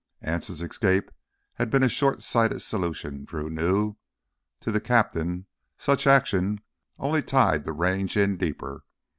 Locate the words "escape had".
0.63-1.69